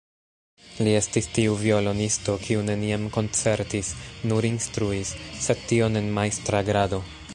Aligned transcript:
Li 0.85 0.93
estis 0.99 1.27
tiu 1.33 1.57
violonisto, 1.59 2.37
kiu 2.47 2.63
neniam 2.69 3.05
koncertis, 3.17 3.93
nur 4.33 4.49
instruis, 4.53 5.13
sed 5.45 5.63
tion 5.73 6.01
en 6.03 6.11
majstra 6.21 6.65
grado. 6.73 7.03